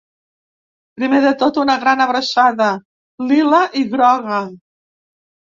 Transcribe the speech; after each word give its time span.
Primer 1.01 1.19
de 1.25 1.33
tot, 1.43 1.59
una 1.63 1.75
gran 1.83 2.01
abraçada 2.07 2.71
lila 3.33 3.61
i 3.83 3.85
groga! 3.93 4.43